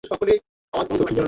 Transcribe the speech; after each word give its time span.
তো 0.03 0.07
কী 0.09 0.19
বলে 0.19 0.35
ডাকবো? 0.73 1.11